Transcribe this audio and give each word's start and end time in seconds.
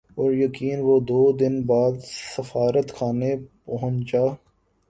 پُریقین 0.15 0.77
جب 0.79 0.85
وہ 0.85 0.95
دو 1.09 1.21
دن 1.39 1.55
بعد 1.69 1.93
سفارتخانے 2.33 3.31
پہنچا 3.65 4.25